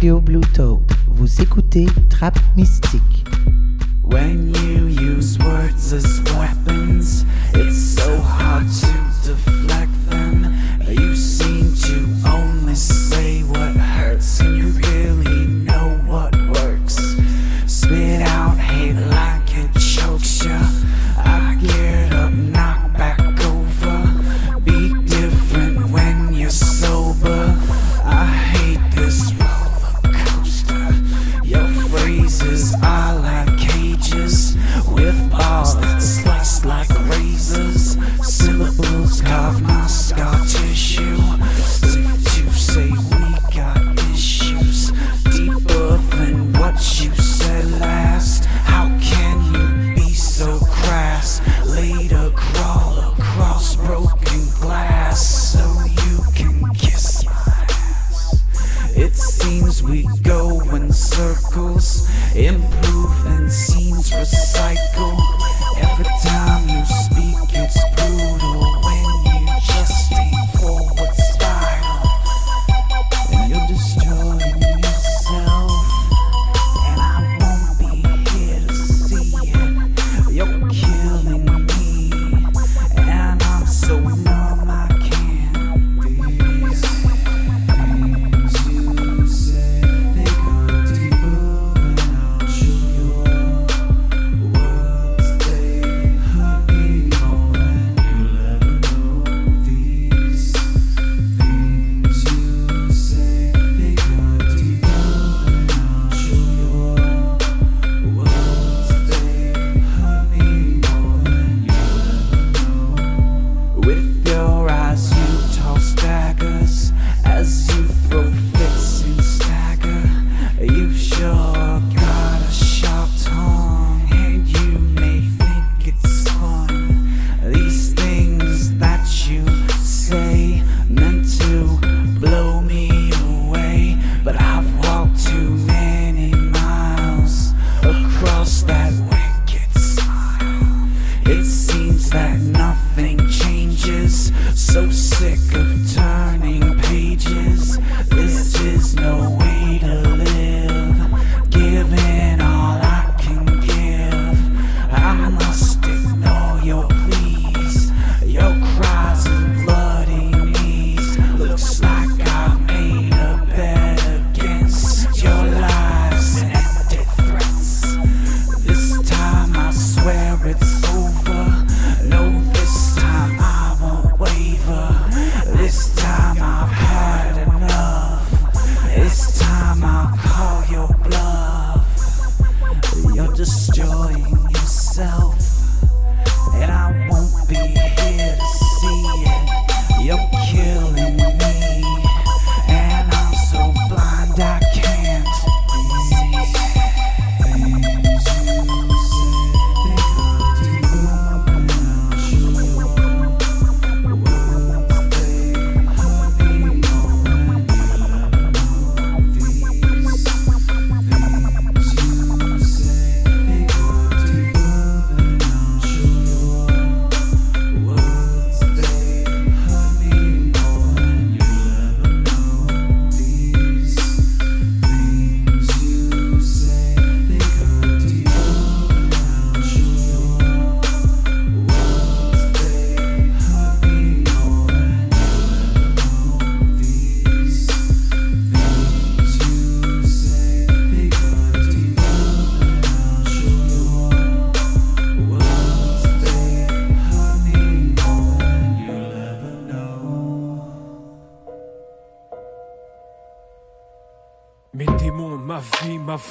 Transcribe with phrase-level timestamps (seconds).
[0.00, 0.80] Blue Toad.
[1.08, 3.19] Vous écoutez Trap Mystique.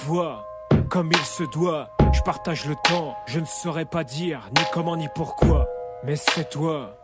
[0.05, 0.45] voix,
[0.89, 1.89] comme il se doit.
[2.11, 5.67] Je partage le temps, je ne saurais pas dire ni comment ni pourquoi.
[6.03, 6.95] Mais c'est toi,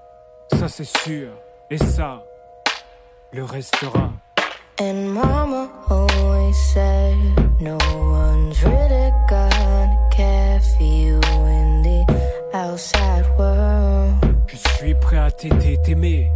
[0.53, 1.29] ça c'est sûr,
[1.69, 2.23] et ça
[3.31, 4.11] le restera.
[14.47, 16.31] Je suis prêt à t'aider, t'aimer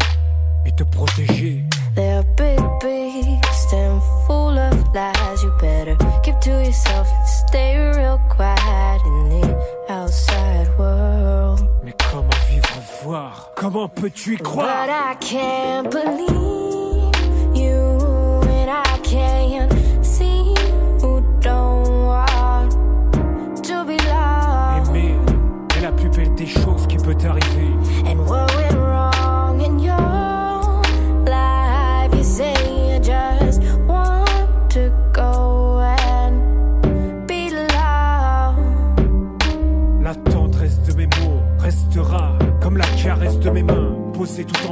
[0.65, 1.63] et te protéger.
[1.95, 5.43] They're big beasts and full of lies.
[5.43, 9.57] You better keep to yourself and stay real quiet in the
[9.89, 11.61] outside world.
[11.83, 13.51] Mais comment vivre en voir?
[13.55, 14.67] Comment peux-tu y croire?
[14.67, 17.11] But I can't believe
[17.55, 19.48] you and I can't.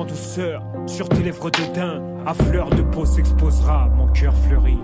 [0.05, 2.01] Douceur sur tes lèvres de daim.
[2.25, 4.77] À fleur de peau s'exposera mon cœur fleuri.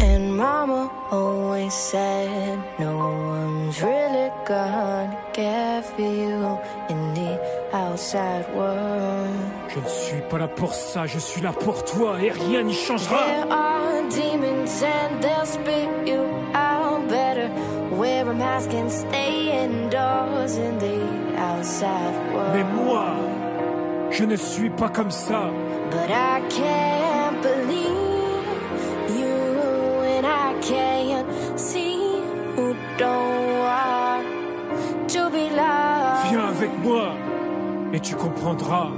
[0.00, 6.58] And mama always said no one's really gonna care for you
[6.90, 7.38] in the
[7.72, 9.30] outside world.
[9.68, 12.74] Je ne suis pas là pour ça, je suis là pour toi et rien n'y
[12.74, 13.18] changera.
[13.26, 16.24] There are demons and they'll spit you
[16.54, 17.48] out better.
[17.92, 22.52] Wear a mask and stay indoors in the outside world.
[22.54, 23.04] Mais moi,
[24.12, 25.50] je ne suis pas comme ça.
[25.90, 28.46] But I can't believe
[29.18, 29.34] you,
[30.16, 31.98] and I can't see
[32.56, 34.26] who don't want
[35.08, 36.30] to be loved.
[36.30, 37.14] Viens avec moi
[37.92, 38.88] et tu comprendras.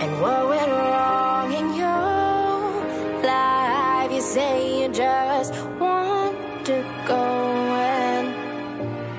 [0.00, 2.70] And what went wrong in your
[3.22, 4.10] life?
[4.12, 8.28] You say you just want to go and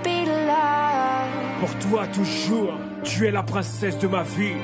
[0.04, 1.60] be loved.
[1.60, 2.74] Pour toi toujours,
[3.04, 4.56] tu es la princesse de ma vie.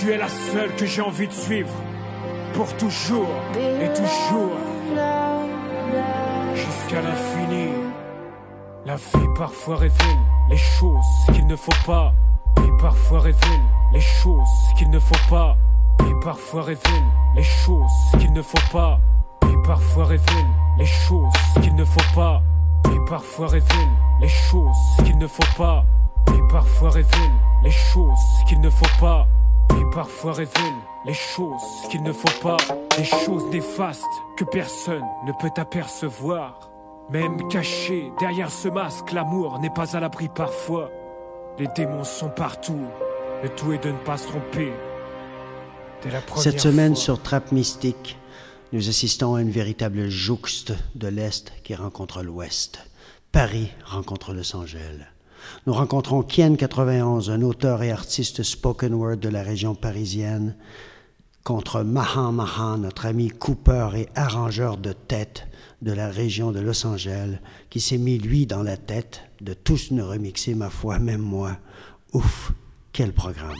[0.00, 1.74] Tu es la seule que j'ai envie de suivre.
[2.54, 4.56] Pour toujours et toujours,
[6.54, 7.68] jusqu'à l'infini.
[8.86, 11.04] La vie parfois révèle les choses
[11.34, 12.14] qu'il ne faut pas.
[12.64, 13.60] Et parfois révèle
[13.92, 14.48] les choses
[14.78, 15.58] qu'il ne faut pas.
[16.08, 17.04] Et parfois révèle
[17.36, 18.98] les choses qu'il ne faut pas.
[19.52, 22.40] Et parfois révèle les choses qu'il ne faut pas.
[22.86, 23.90] Et parfois révèle
[24.22, 25.84] les choses qu'il ne faut pas.
[26.28, 29.26] Et parfois révèle les choses qu'il ne faut pas.
[29.78, 30.74] Et parfois révèle
[31.06, 32.56] les choses qu'il ne faut pas.
[32.96, 34.04] Des choses néfastes
[34.36, 36.70] que personne ne peut apercevoir.
[37.10, 40.90] Même caché derrière ce masque, l'amour n'est pas à l'abri parfois.
[41.58, 42.86] Les démons sont partout.
[43.42, 44.72] Le tout est de ne pas se tromper.
[46.02, 47.02] Dès la première Cette semaine fois.
[47.02, 48.18] sur Trappe Mystique,
[48.72, 52.86] nous assistons à une véritable jouxte de l'Est qui rencontre l'Ouest.
[53.32, 55.06] Paris rencontre Los Angeles.
[55.66, 60.56] Nous rencontrons Kien 91, un auteur et artiste spoken word de la région parisienne,
[61.44, 65.46] contre Mahan Mahan, notre ami Cooper et arrangeur de tête
[65.82, 67.38] de la région de Los Angeles,
[67.70, 71.56] qui s'est mis lui dans la tête de tous nous remixer, ma foi, même moi.
[72.12, 72.52] Ouf,
[72.92, 73.56] quel programme!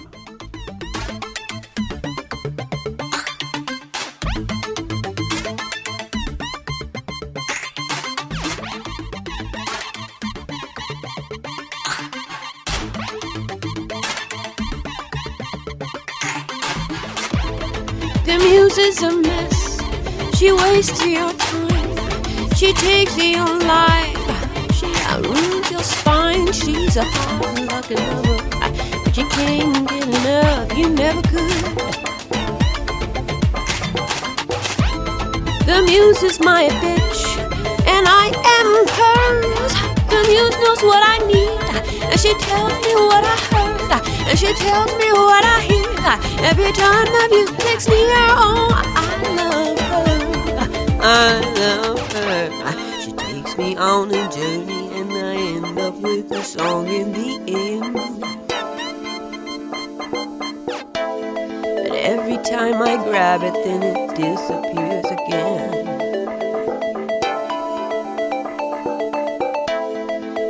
[18.50, 19.80] The is a mess.
[20.36, 22.50] She wastes your time.
[22.56, 24.18] She takes your life.
[24.74, 24.86] She
[25.22, 26.50] ruins your spine.
[26.52, 28.38] She's a hard lucky lover.
[29.04, 30.76] But you can't get enough.
[30.76, 31.64] You never could.
[35.68, 37.22] The muse is my bitch.
[37.86, 38.26] And I
[38.58, 39.74] am hers.
[40.10, 42.10] The muse knows what I need.
[42.10, 43.69] And she tells me what I heard.
[44.30, 45.90] And she tells me what I hear.
[46.46, 47.28] Every time the
[47.88, 50.06] me her oh, I love her.
[51.02, 53.00] I love her.
[53.00, 54.88] She takes me on a journey.
[55.00, 58.20] And I end up with a song in the end.
[61.74, 65.72] But every time I grab it, then it disappears again.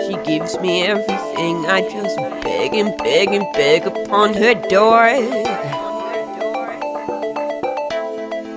[0.06, 1.64] She gives me everything.
[1.64, 2.18] I just
[2.60, 5.08] beg and beg and beg upon her door.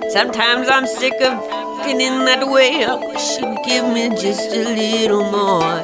[0.10, 1.40] Sometimes I'm sick of
[1.86, 2.84] feeling that way.
[2.84, 5.80] I wish she'd give me just a little more.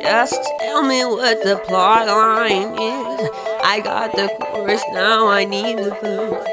[0.00, 3.28] Just tell me what the plot line is.
[3.62, 6.46] I got the chorus, now I need the verse.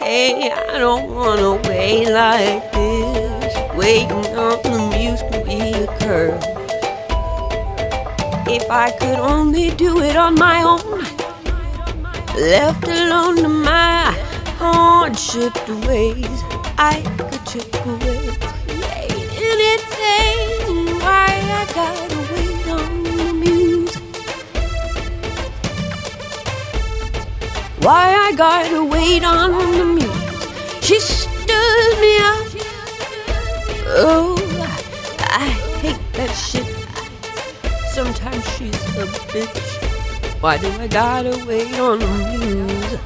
[0.00, 3.74] Hey, I don't wanna wait like this.
[3.74, 6.59] Waiting on the muse could be a curse.
[8.52, 11.04] If I could only do it on my own,
[12.34, 14.10] left alone to my
[14.58, 15.54] hardship
[15.86, 16.42] ways,
[16.76, 18.26] I could chip away.
[18.98, 21.30] Ain't anything why
[21.60, 23.94] I gotta wait on the muse.
[27.84, 30.84] Why I gotta wait on the muse.
[30.84, 32.46] She stood me up.
[33.92, 34.29] Oh,
[38.96, 40.40] a bitch.
[40.40, 42.98] Why do I gotta wait on muse?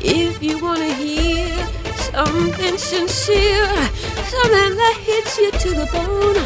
[0.00, 1.54] If you wanna hear
[2.12, 3.66] something sincere,
[4.32, 6.40] something that hits you to the bone,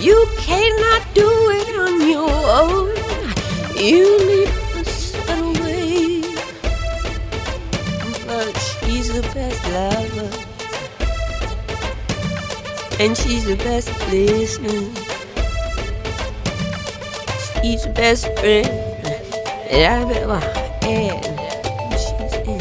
[0.00, 1.28] you cannot do
[1.60, 2.30] it on your
[2.62, 2.94] own.
[3.76, 6.22] You need a subtle way.
[8.26, 10.30] But she's the best lover.
[13.00, 14.97] And she's the best listener.
[17.68, 18.66] The best friend.
[19.68, 20.08] And
[22.00, 22.58] she's in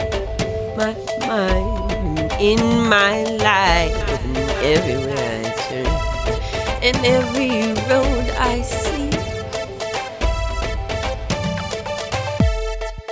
[0.76, 0.94] my
[1.26, 2.60] mind, in
[2.90, 4.38] my life, and
[4.68, 5.88] everywhere I turn,
[6.84, 9.08] and every road I see.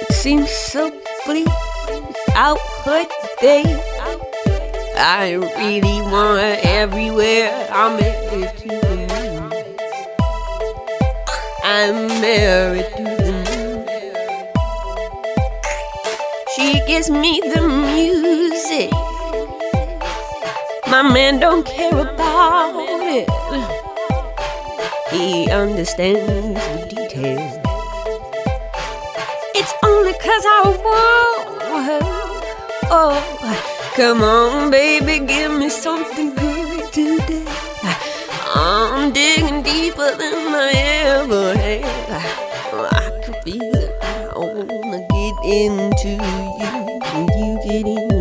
[0.02, 0.92] It Seems so
[1.26, 1.48] bleak
[2.36, 3.06] out her
[3.40, 3.64] day.
[4.98, 7.70] I really want everywhere.
[7.72, 8.85] I'm to the moon.
[11.68, 13.34] I'm married to the.
[16.56, 18.92] She gives me the music.
[20.88, 23.28] My man don't care about it.
[25.10, 27.58] He understands the details.
[29.56, 32.00] It's only cause I want her.
[32.92, 36.45] Oh, come on, baby, give me something good.
[39.06, 42.24] I'm digging deeper than I ever have.
[42.92, 43.92] I can feel it.
[44.02, 46.36] I wanna get into you.
[47.38, 48.15] You get into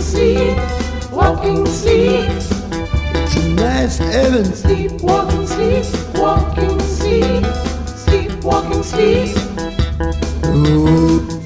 [0.00, 0.56] sleep,
[1.12, 2.28] walking sleep,
[3.14, 4.44] It's a nice heaven.
[4.44, 5.84] sleep, walking sleep,
[6.16, 7.44] walking sleep,
[7.96, 9.36] sleep, walking sleep.
[10.44, 11.37] Oh,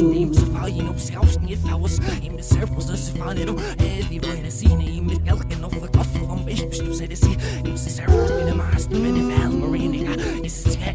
[0.00, 1.98] Im Sefallen op zelfs niet thuis.
[2.22, 3.60] In mijn cirkels dus vallen op.
[3.76, 5.02] Heavy when I see me.
[5.02, 6.96] Met elke nog verkoffel om is bestemd.
[6.96, 7.36] Zij de zee.
[7.62, 9.00] In zijn cirkels the maar.
[9.00, 9.69] Mijn velmer.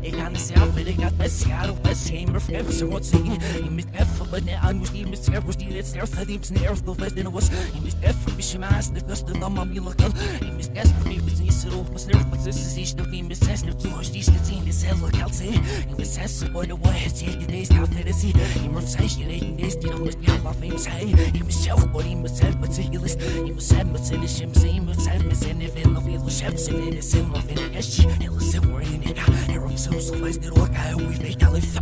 [0.06, 3.38] إيه عن الساعة فلقت الساعة والساعة مرفقة بسرعة سين
[3.72, 7.52] متقفل بدنا عن وشدي مسعر وشدي لسعر خدي بسنعر ضفت نوس
[7.86, 13.64] متقفل بشمع سنف نص ضمم يلا قل متقفل بيبزني سروف مسنر فتسس إيش دوكي مساس
[13.64, 15.52] نبتوها شديش تتين لسهل كالسي
[16.00, 18.34] مساس وانا واحد سيد ديس تعثرسي
[18.74, 21.16] مرفس عيش يريد نيس دي نومس دي الله في مسحي
[21.48, 23.18] مسشاف ولي مسال بتسيلس
[23.58, 29.76] مسال مسال الشمسي مسال مسال نفين نبيض الشمس من السن وفين الأشي يلا سورين الحرم
[29.76, 29.95] سورين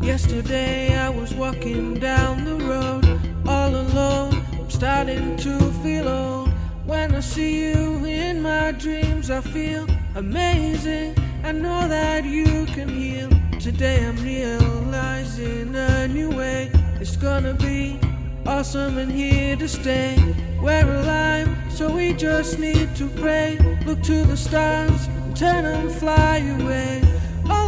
[0.03, 3.03] Yesterday I was walking down the road
[3.47, 4.45] all alone.
[4.53, 6.49] I'm starting to feel old.
[6.85, 11.15] When I see you in my dreams, I feel amazing.
[11.43, 13.29] I know that you can heal.
[13.59, 16.69] Today I'm realizing a new way.
[17.01, 17.99] It's gonna be
[18.45, 20.15] awesome and here to stay.
[20.61, 23.57] We're alive, so we just need to pray.
[23.87, 27.12] Look to the stars and turn and fly away.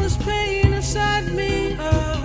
[0.06, 1.76] All this pain inside me.
[1.80, 2.25] Oh,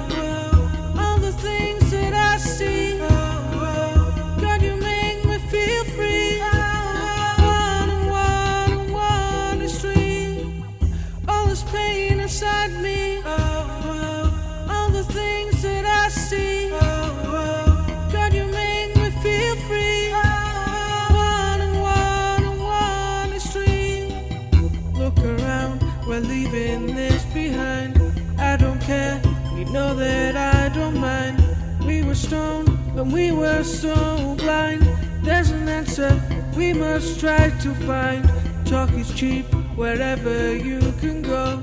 [33.00, 34.82] when we were so blind.
[35.22, 36.20] There's an answer
[36.56, 38.28] we must try to find.
[38.66, 41.62] Talk is cheap wherever you can go.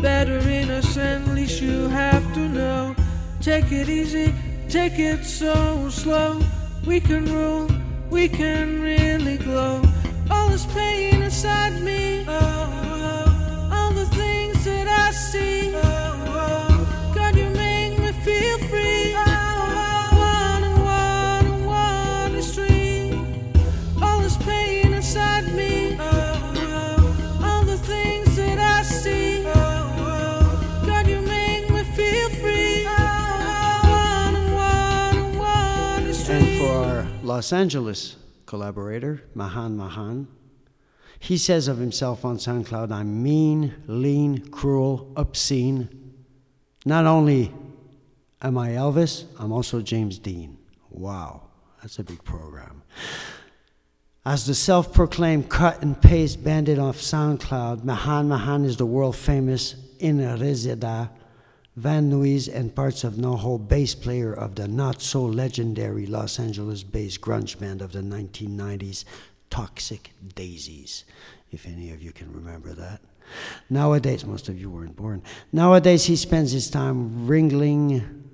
[0.00, 2.96] Better innocent, least you have to know.
[3.42, 4.34] Take it easy,
[4.68, 6.40] take it so slow.
[6.86, 7.68] We can rule
[8.10, 9.82] we can really glow.
[10.30, 13.76] All this pain inside me, oh, oh, oh.
[13.76, 15.72] all the things that I see.
[15.72, 15.97] God,
[37.38, 38.16] Los Angeles
[38.46, 40.26] collaborator, Mahan Mahan,
[41.20, 45.88] he says of himself on SoundCloud, I'm mean, lean, cruel, obscene.
[46.84, 47.52] Not only
[48.42, 50.58] am I Elvis, I'm also James Dean.
[50.90, 51.42] Wow,
[51.80, 52.82] that's a big program.
[54.26, 59.14] As the self proclaimed cut and paste bandit off SoundCloud, Mahan Mahan is the world
[59.14, 61.12] famous In Reseda,
[61.78, 66.82] Van Nuys, and parts of NoHo bass player of the not so legendary Los Angeles
[66.82, 69.04] based grunge band of the 1990s,
[69.48, 71.04] Toxic Daisies,
[71.52, 73.00] if any of you can remember that.
[73.70, 75.22] Nowadays, most of you weren't born.
[75.52, 78.27] Nowadays, he spends his time wrangling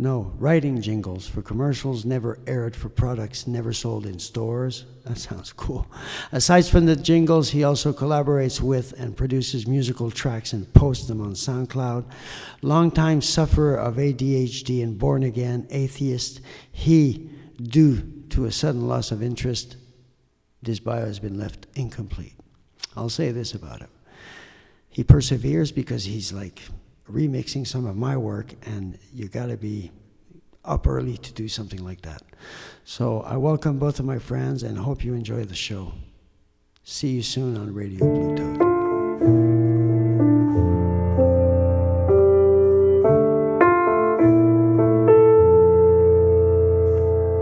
[0.00, 4.86] no, writing jingles for commercials never aired for products never sold in stores.
[5.04, 5.86] That sounds cool.
[6.32, 11.20] Aside from the jingles, he also collaborates with and produces musical tracks and posts them
[11.20, 12.06] on SoundCloud.
[12.62, 16.40] Longtime sufferer of ADHD and born again atheist,
[16.72, 17.28] he,
[17.62, 19.76] due to a sudden loss of interest,
[20.62, 22.36] this bio has been left incomplete.
[22.96, 23.90] I'll say this about him.
[24.88, 26.62] He perseveres because he's like
[27.12, 29.90] remixing some of my work, and you got to be
[30.64, 32.22] up early to do something like that.
[32.84, 35.92] So I welcome both of my friends and hope you enjoy the show.
[36.84, 38.80] See you soon on Radio Blue Toad.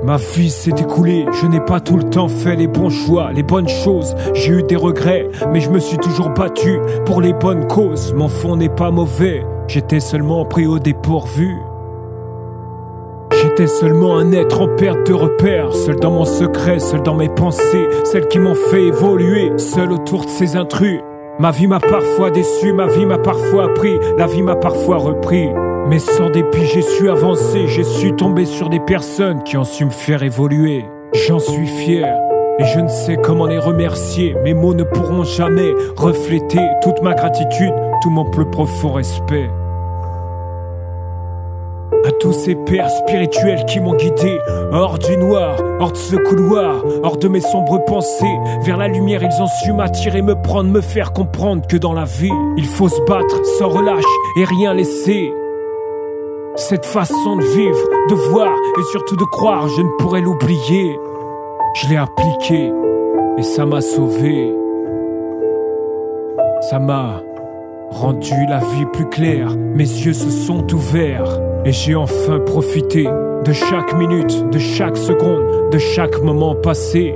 [0.09, 3.43] Ma vie s'est écoulée, je n'ai pas tout le temps fait les bons choix, les
[3.43, 4.17] bonnes choses.
[4.33, 8.15] J'ai eu des regrets, mais je me suis toujours battu pour les bonnes causes.
[8.15, 11.59] Mon fond n'est pas mauvais, j'étais seulement pris au dépourvu.
[13.41, 17.29] J'étais seulement un être en perte de repère, seul dans mon secret, seul dans mes
[17.29, 21.01] pensées, celles qui m'ont fait évoluer, seul autour de ces intrus.
[21.39, 25.49] Ma vie m'a parfois déçu, ma vie m'a parfois appris, la vie m'a parfois repris.
[25.87, 29.85] Mais sans dépit, j'ai su avancer, j'ai su tomber sur des personnes qui ont su
[29.85, 30.87] me faire évoluer.
[31.15, 32.13] J'en suis fier.
[32.59, 37.15] Et je ne sais comment les remercier, mes mots ne pourront jamais refléter toute ma
[37.15, 39.49] gratitude, tout mon plus profond respect.
[42.09, 44.39] À tous ces pères spirituels qui m'ont guidé,
[44.73, 49.23] hors du noir, hors de ce couloir, hors de mes sombres pensées, vers la lumière
[49.23, 52.89] ils ont su m'attirer, me prendre, me faire comprendre que dans la vie, il faut
[52.89, 54.05] se battre sans relâche
[54.39, 55.35] et rien laisser.
[56.57, 60.99] Cette façon de vivre, de voir et surtout de croire, je ne pourrais l'oublier.
[61.75, 62.73] Je l'ai appliqué
[63.37, 64.51] et ça m'a sauvé.
[66.71, 67.21] Ça m'a
[67.91, 73.09] rendu la vie plus claire, mes yeux se sont ouverts et j'ai enfin profité
[73.45, 77.15] de chaque minute, de chaque seconde, de chaque moment passé.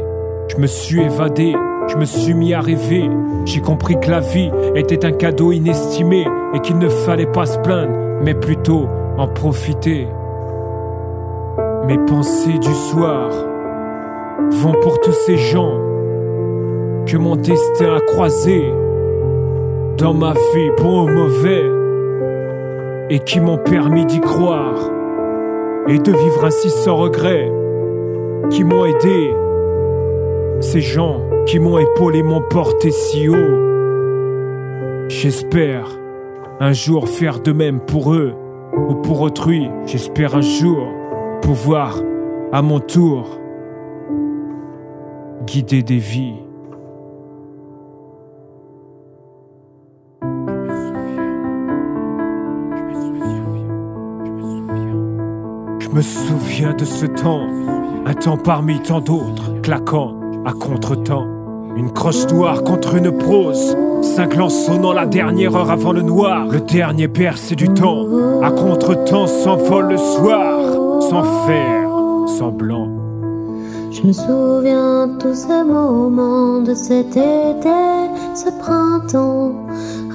[0.48, 1.54] Je me suis évadé,
[1.88, 3.08] je me suis mis à rêver,
[3.44, 7.58] j'ai compris que la vie était un cadeau inestimé et qu'il ne fallait pas se
[7.58, 10.06] plaindre, mais plutôt en profiter.
[11.86, 13.30] Mes pensées du soir
[14.50, 15.74] vont pour tous ces gens
[17.06, 18.72] que mon destin a croisés
[19.98, 21.81] dans ma vie, bon ou mauvais,
[23.12, 24.90] et qui m'ont permis d'y croire
[25.86, 27.52] et de vivre ainsi sans regret,
[28.48, 29.34] qui m'ont aidé,
[30.60, 35.08] ces gens qui m'ont épaulé, m'ont porté si haut.
[35.08, 35.88] J'espère
[36.58, 38.32] un jour faire de même pour eux
[38.88, 40.88] ou pour autrui, j'espère un jour
[41.42, 42.00] pouvoir
[42.50, 43.38] à mon tour
[45.44, 46.41] guider des vies.
[55.92, 57.46] Me souviens de ce temps,
[58.06, 61.26] un temps parmi tant d'autres, claquant à contre-temps.
[61.76, 66.46] Une croche noire contre une prose, cinq sonnant la dernière heure avant le noir.
[66.46, 68.06] Le dernier bercé du temps,
[68.42, 71.88] à contre-temps s'envole le soir, sans faire
[72.26, 72.88] semblant.
[73.90, 79.52] Je me souviens de tous ces moments de cet été, ce printemps.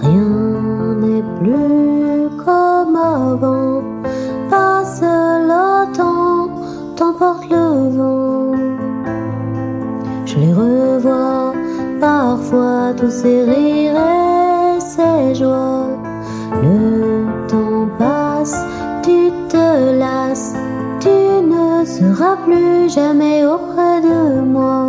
[0.02, 3.97] Rien n'est plus comme avant
[5.94, 6.50] printemps
[6.96, 8.52] t'emporte le vent.
[10.26, 11.54] Je les revois
[12.00, 15.88] parfois, tous ces rires et ces joies.
[16.64, 18.58] Le temps passe,
[19.04, 20.56] tu te lasses,
[21.00, 24.88] tu ne seras plus jamais auprès de moi.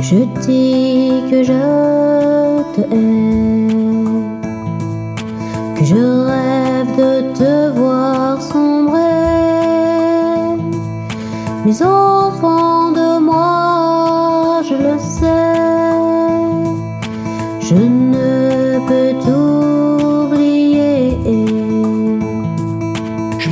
[0.00, 3.45] Je dis que je te aime.
[11.80, 12.15] Mais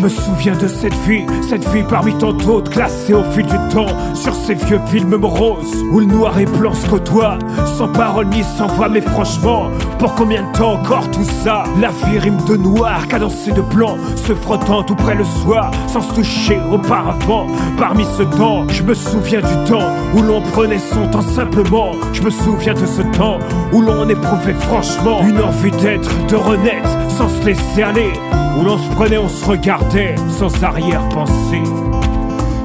[0.04, 3.86] me souviens de cette vie, cette vie parmi tant d'autres, classée au fil du temps
[4.14, 8.42] sur ces vieux films moroses où le noir et blanc se côtoient, sans parole ni
[8.42, 8.90] sans voix.
[8.90, 11.64] Mais franchement, pour combien de temps encore tout ça?
[11.80, 16.02] La vie rime de noir, cadencée de blanc, se frottant tout près le soir, sans
[16.02, 17.46] se toucher auparavant.
[17.78, 21.92] Parmi ce temps, je me souviens du temps où l'on prenait son temps simplement.
[22.12, 23.38] Je me souviens de ce temps
[23.72, 28.12] où l'on éprouvait franchement une envie d'être, de renaître, sans se laisser aller.
[28.58, 31.62] Où l'on se prenait, on se regardait sans arrière-pensée.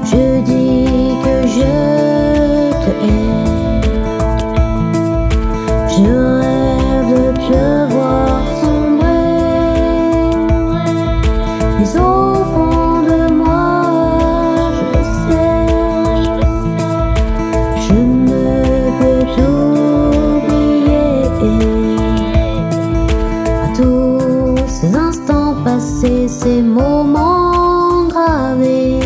[0.04, 1.70] Je dis que je
[2.84, 3.40] te hais.
[5.88, 6.10] Je
[6.40, 8.19] rêve de te voir
[26.60, 29.00] ces moments gravés.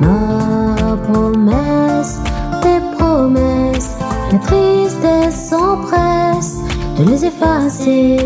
[0.00, 2.20] Ma promesse,
[2.62, 3.96] tes promesses,
[4.32, 6.58] la tristesse s'empresse
[6.96, 8.16] de les effacer.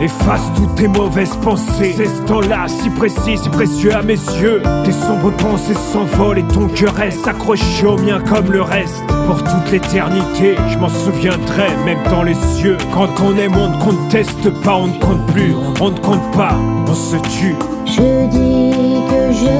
[0.00, 1.94] Efface toutes tes mauvaises pensées.
[1.96, 4.62] C'est ce temps-là, si précis, si précieux à mes yeux.
[4.84, 9.04] Tes sombres pensées s'envolent et ton cœur reste accroché au mien comme le reste.
[9.26, 12.76] Pour toute l'éternité, je m'en souviendrai, même dans les cieux.
[12.94, 16.54] Quand on aime, on ne conteste pas, on ne compte plus, on ne compte pas,
[16.86, 17.56] on se tue.
[17.96, 19.56] Je dis que je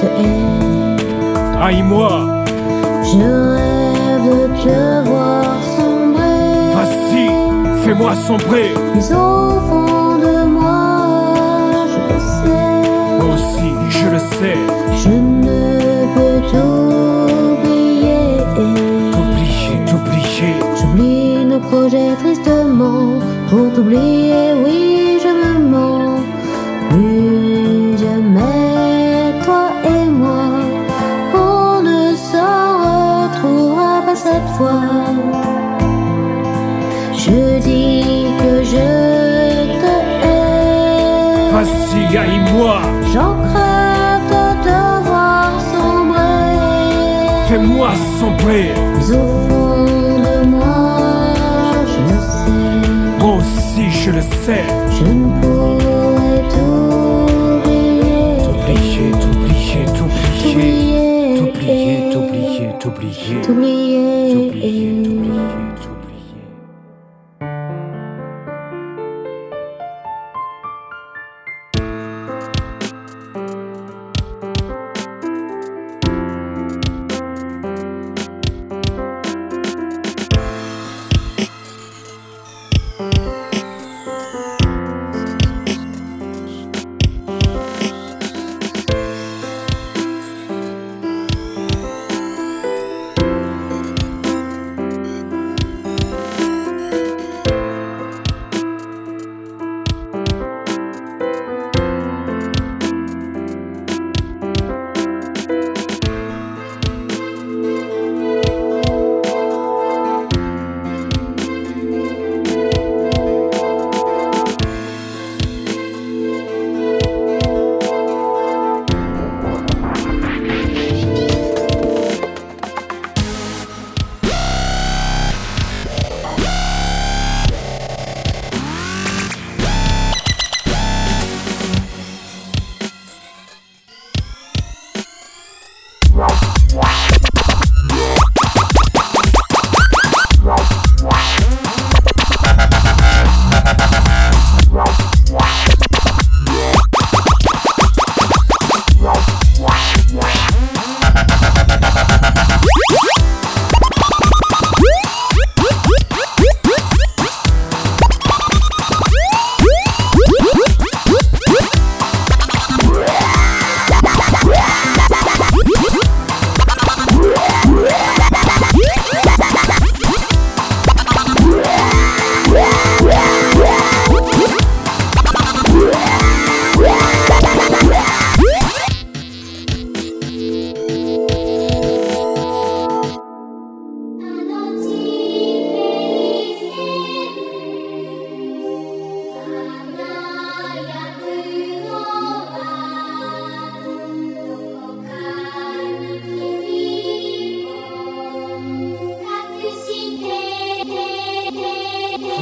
[0.00, 1.62] te hais.
[1.66, 2.12] Aïe-moi,
[3.10, 6.74] Je rêve de te voir sombrer.
[6.76, 7.26] vas-y,
[7.84, 8.70] fais-moi sombrer.
[8.94, 10.86] Mais au fond de moi,
[11.92, 13.18] je le sais.
[13.18, 14.58] Moi aussi, je le sais.
[15.02, 15.10] Je
[48.46, 51.34] de moi,
[51.84, 53.18] je le sais.
[53.18, 54.64] Moi aussi, je le sais.
[54.90, 55.96] Je ne pourrai.
[58.44, 59.10] T'oublier.
[59.20, 60.38] T'oublier, t'oublier,
[62.12, 62.68] t'oublier.
[62.78, 63.40] T'oublier.
[63.42, 63.85] T'oublier,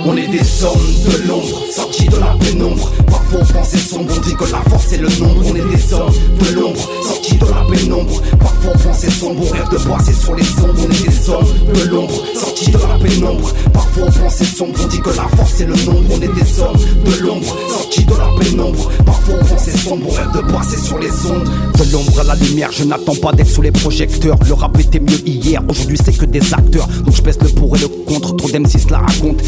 [0.07, 2.93] On est des hommes de l'ombre, sortis de la pénombre.
[3.07, 5.43] Parfois on sombre, on dit que la force est le nombre.
[5.47, 8.21] On est des hommes de l'ombre, sortis de la pénombre.
[8.39, 10.75] Parfois on sombre, on rêve de passer sur les ombres.
[10.79, 13.51] On est des hommes de l'ombre, sortis de la pénombre.
[13.73, 16.05] Parfois on sombre, on dit que la force est le nombre.
[16.11, 18.91] On est des hommes de l'ombre, sortis de la pénombre.
[19.07, 21.49] Parfois on sombre, on rêve de passer sur les ondes.
[21.79, 24.37] De l'ombre à la lumière, je n'attends pas d'être sous les projecteurs.
[24.47, 26.89] Le rap était mieux hier, aujourd'hui c'est que des acteurs.
[27.05, 29.43] Donc je pèse le pour et le contre, trop d'M6 la raconte.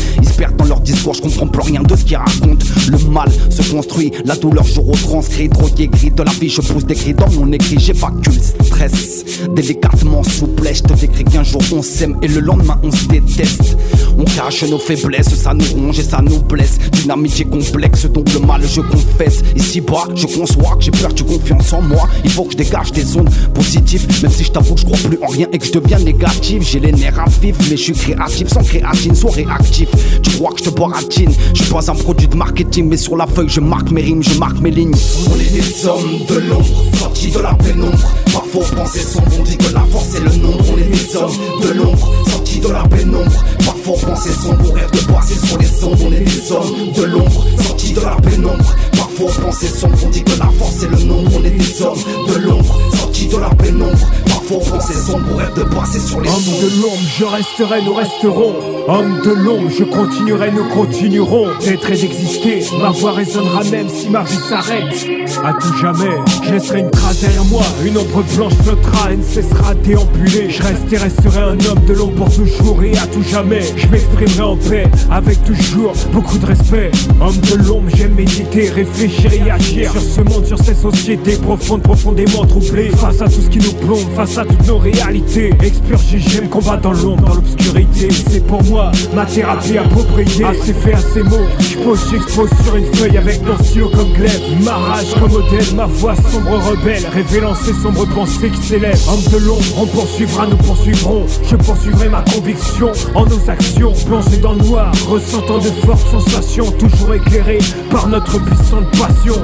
[0.56, 2.66] Dans leur discours, je comprends plus rien de ce qu'ils racontent.
[2.88, 5.48] Le mal se construit, la douleur je retranscris.
[5.48, 7.78] Drogué gris de la vie, je pousse des cris dans mon écrit.
[7.78, 10.68] J'évacue le stress, délicatement souple.
[10.72, 13.76] Je te décris qu'un jour on s'aime et le lendemain on se déteste.
[14.18, 16.78] On cache nos faiblesses, ça nous ronge et ça nous blesse.
[16.92, 19.42] D'une amitié complexe, donc le mal je confesse.
[19.54, 22.08] Ici bas, je conçois que j'ai perdu confiance en moi.
[22.24, 24.98] Il faut que je dégage des ondes positives, même si je t'avoue que je crois
[24.98, 26.62] plus en rien et que je deviens négatif.
[26.62, 29.88] J'ai les nerfs à vivre, mais je suis créatif sans créatine, sois réactif.
[30.22, 33.16] Tu crois que je te baratine Je suis pas un produit de marketing, mais sur
[33.16, 34.94] la feuille je marque mes rimes, je marque mes lignes.
[35.30, 38.14] On est des hommes de l'ombre, sortis de la pénombre.
[38.32, 40.64] Parfois on pensait sombre, on dit que la force est le nombre.
[40.72, 42.12] On est des hommes de l'ombre,
[42.46, 43.44] sortis de la pénombre.
[43.64, 46.06] Parfois on pensait sombre, rêve de passer sur les ombres.
[46.06, 48.74] On est des hommes de l'ombre, sortis de la pénombre.
[49.18, 51.30] Parfois on pensait sombre, on dit que la force est le nombre.
[51.34, 51.98] On est des hommes
[52.28, 54.10] de l'ombre, sortis de la pénombre.
[54.26, 57.82] Parfois on pensait sombre, on rêve de passer sur les Homme de l'ombre, je resterai,
[57.82, 58.54] nous resterons.
[58.88, 62.64] Homme de l'ombre, je continuerai, nous continuerons d'être et d'exister.
[62.80, 65.06] Ma voix résonnera même si ma vie s'arrête.
[65.44, 67.62] À tout jamais, je laisserai une trace derrière moi.
[67.84, 70.50] Une ombre blanche flottera et ne cessera déambuler.
[70.50, 73.62] Je reste et resterai un homme de l'ombre pour toujours et à tout jamais.
[73.76, 76.90] Je m'exprimerai en paix, avec toujours beaucoup de respect.
[77.20, 79.92] Homme de l'ombre, j'aime méditer, réfléchir et agir.
[79.92, 82.90] Sur ce monde, sur ces sociétés profondes, profondément troublées.
[82.90, 85.52] Face à tout ce qui nous plombe, face à toutes nos réalités.
[85.62, 88.08] Expurgé, j'aime combattre dans l'ombre, dans l'obscurité.
[88.10, 90.44] C'est pour moi ma thérapie appropriée.
[90.44, 91.46] Assez fait, assez mots.
[91.58, 94.40] Je pose, j'expose sur une feuille avec stylo comme glaive.
[94.62, 97.02] Ma rage comme modèle, ma voix sombre rebelle.
[97.12, 99.00] Révélant ces sombres pensées qui s'élèvent.
[99.08, 101.26] Homme de l'ombre, on poursuivra, nous poursuivrons.
[101.48, 103.92] Je poursuivrai ma conviction en nos actions.
[104.06, 106.70] Plongé dans le noir, ressentant de fortes sensations.
[106.72, 107.58] Toujours éclairé
[107.90, 109.34] par notre puissante passion.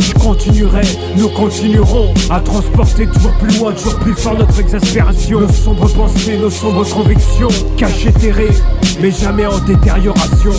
[1.17, 5.41] Nous continuerons à transporter toujours plus loin, toujours plus fort notre exaspération.
[5.41, 7.49] Nos sombres pensées, nos sombres convictions.
[7.77, 8.55] Cachées, terrées,
[9.01, 10.53] mais jamais en détérioration.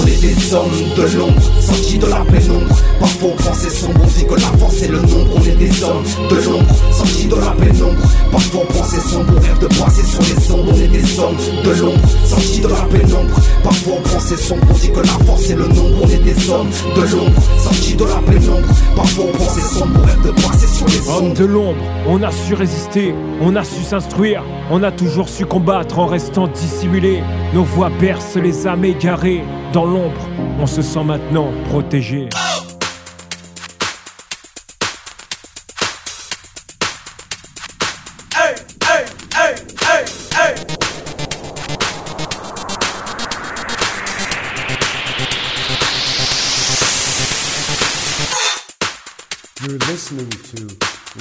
[0.00, 2.74] On est des hommes de l'ombre, sortis de la pénombre.
[2.98, 5.30] Parfois on pensait sombre, on dit que la force est le nombre.
[5.36, 8.00] On est des hommes de l'ombre, sortis de la pénombre.
[8.30, 10.72] Parfois on pensait sombre, on rêve de passer sur les ombres.
[10.72, 13.34] On est des hommes de l'ombre, sortis de la pénombre.
[13.62, 15.98] Parfois on pensait sombre, on dit que la force est le nombre.
[16.02, 18.68] On est des hommes de l'ombre, sortis de la pénombre.
[18.96, 21.34] Parfois on pensait sombre, on rêve de passer sur les Homme ombres.
[21.38, 25.98] de l'ombre, on a su résister, on a su s'instruire, on a toujours su combattre
[25.98, 27.22] en restant dissimulé.
[27.54, 29.42] Nos voix bercent les âmes égarées.
[29.72, 30.28] Dans l'ombre,
[30.58, 32.28] on se sent maintenant protégé.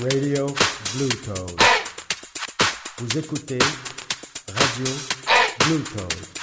[0.01, 0.47] Radio
[0.95, 1.45] Blue.
[2.97, 3.59] Vous écoutez
[4.47, 4.85] Radio
[5.59, 6.38] Blue Toad.